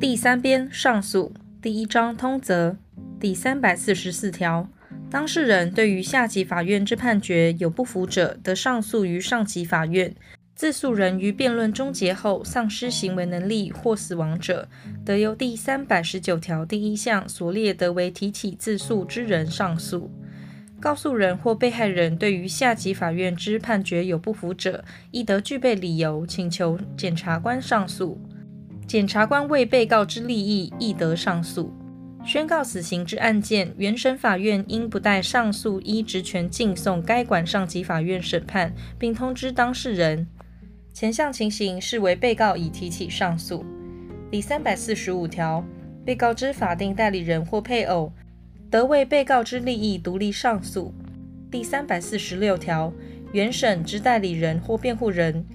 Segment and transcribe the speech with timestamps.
[0.00, 2.74] 第三编上诉第一章通则
[3.20, 4.66] 第三百四十四条，
[5.10, 10.14] 当事人对于下级法院之判决有不服者，得上诉于上级法院。
[10.54, 14.66] 自诉人于辩论终结后丧失行为能力或死亡者，
[15.04, 20.10] 得由第三百十九条第一项所列得为提起自诉之人上诉。
[20.80, 28.18] 告诉人或被害人对于下级法院之判决有不服者，亦得具备理由请求检察官上诉。
[28.90, 31.72] 检察官为被告之利益，亦得上诉。
[32.24, 40.26] 宣告死刑之案件，原审法院应不待上诉依职权敬送该管上级法院审判，并通知当事人。
[40.92, 43.64] 前项情形视为被告已提起上诉。
[44.28, 45.64] 第三百四十五条，
[46.04, 48.12] 被告之法定代理人或配偶，
[48.72, 50.92] 得为被告之利益独立上诉。
[51.48, 52.92] 第三百四十六条，
[53.30, 55.46] 原审之代理人或辩护人，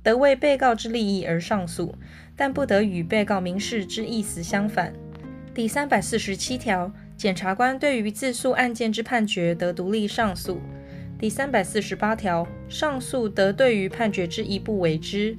[0.00, 1.92] 得为被告之利益而上诉，
[2.36, 4.92] 但不得与被告民事之意思相反。
[5.54, 10.60] 第三百四十七条，检察官对于自诉案件之判决得独立上诉。
[11.18, 15.36] 第三百四十八条，上诉得对于判决之一部为之。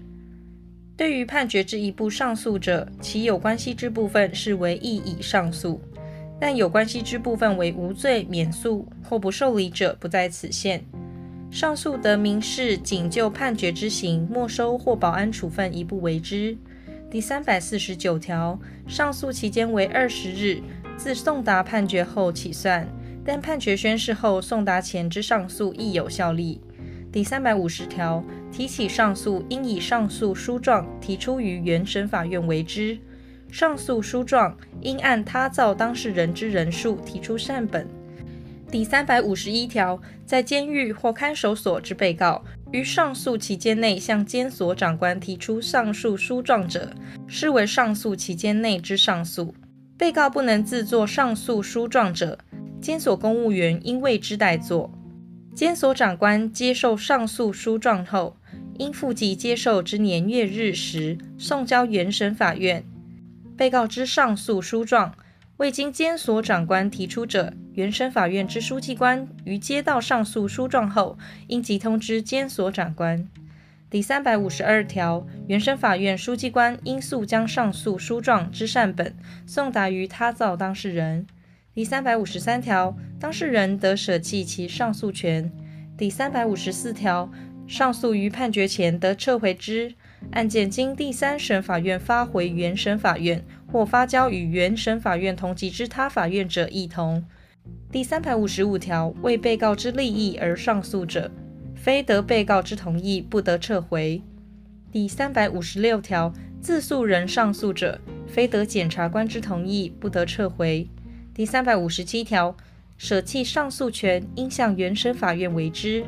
[0.97, 5.81] 对于判决之一部上诉者，其有关系之部分视为异议上诉；
[6.39, 10.81] 但有关系之部分为无罪、免诉或不受理者，不在此限。
[11.51, 16.57] 上诉得民事仅就判决之刑没收或保安处分一部为之。
[17.09, 20.61] 第三百四十九条，上诉期间为二十日，
[20.97, 22.87] 自送达判决后起算。
[23.23, 26.61] 但判决宣示后送达前之上诉亦有效力。
[27.11, 32.97] 第三百五十条，提起上诉应以上诉书状提出于原审法院为之。
[33.51, 37.87] 上诉书状应按他造当事人之人数提出缮本。
[38.69, 46.91] 第三百五十一条，在监狱或看守所之被告，于上诉期间内向监所长官提出上述书状者，
[47.27, 49.53] 视为上诉期间内之上诉。
[49.97, 52.37] 被告不能自作上诉书状者，
[52.81, 54.91] 监所公务员应为之代作。
[55.53, 58.35] 监所长官接受上诉书状后，
[58.77, 62.83] 应附记接受之年月日时，送交原审法院。
[63.55, 65.15] 被告之上诉书状
[65.57, 73.27] 未经监所长官提出者，原审法院之书记官于接到上诉书状后，应即通知监所长官。
[73.89, 79.13] 第三百五十二条，原审法院书记官应速将上诉书状之善本
[79.45, 81.27] 送达于他造当事人。
[81.73, 85.51] 第三百五十三条，当事人得舍弃其上诉权。
[85.97, 87.29] 第三百五十四条，
[87.67, 89.93] 上诉于判决前得撤回之。
[90.31, 97.25] 案件经第三审法院发回原审法院或发交与原审法院同级之他法院者，亦同。
[97.95, 101.31] 第三百五十五条，为被告之利益而上诉者，
[101.75, 104.21] 非得被告之同意，不得撤回。
[104.91, 107.97] 第三百五十六条，自诉人上诉者，
[108.27, 110.89] 非得检察官之同意，不得撤回。
[111.33, 112.57] 第三百五十七条，
[112.97, 116.03] 舍弃上诉权应向原审法院为之，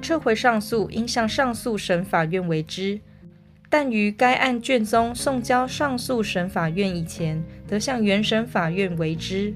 [0.00, 3.00] 撤回上诉应向上诉审法院为之，
[3.68, 9.52] 但于该案卷宗送交上诉审法院以前，得向原审法院为之。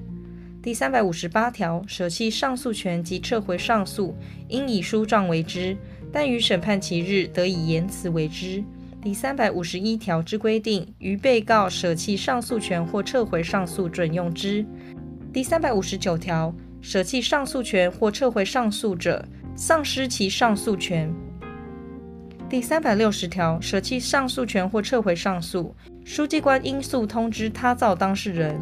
[0.63, 4.15] 第三百五十八条，舍弃上诉权及撤回上诉，
[4.47, 5.77] 应以书状为之，
[6.13, 8.63] 但于审判期日，得以言辞为之。
[9.03, 14.65] 第三百五十一条之规定，于被告舍弃上诉权或撤回上诉准用之。
[15.33, 21.13] 第三百五十九条，舍弃上诉权或撤回上诉者，丧失其上诉权。
[22.49, 25.75] 第三百六十条，舍弃上诉权或撤回上诉，
[26.05, 28.61] 书记官应速通知他造当事人。